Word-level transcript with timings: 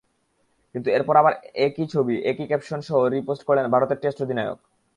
কিন্তু 0.75 0.87
এরপর 0.91 1.15
আবার 1.15 1.33
একই 1.59 1.85
ছবি, 1.87 2.15
একই 2.21 2.45
ক্যাপশনসহ 2.47 2.97
রি-পোস্ট 3.05 3.43
করলেন 3.43 3.65
ভারতের 3.67 4.01
টেস্ট 4.01 4.19
অধিনায়ক। 4.21 4.59